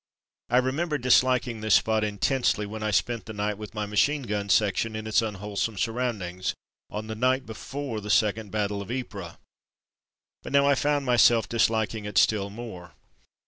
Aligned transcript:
I 0.49 0.57
remember 0.57 0.97
disliking 0.97 1.61
this 1.61 1.75
spot 1.75 2.03
intensely, 2.03 2.65
when 2.65 2.81
I 2.81 2.89
spent 2.89 3.27
the 3.27 3.33
night 3.33 3.59
with 3.59 3.75
my 3.75 3.85
machine 3.85 4.23
gun 4.23 4.49
section 4.49 4.95
in 4.95 5.05
its 5.05 5.21
unwholesome 5.21 5.77
surroundings 5.77 6.55
on 6.89 7.05
the 7.05 7.13
night 7.13 7.45
before 7.45 8.01
the 8.01 8.09
second 8.09 8.49
battle 8.49 8.81
of 8.81 8.89
Ypres; 8.89 9.37
but 10.41 10.53
now 10.53 10.65
I 10.67 10.73
found 10.73 11.05
myself 11.05 11.47
disliking 11.47 12.05
it 12.05 12.17
still 12.17 12.49
more. 12.49 12.95